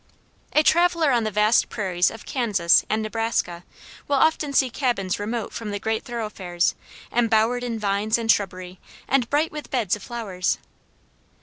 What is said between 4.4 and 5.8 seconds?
see cabins remote from the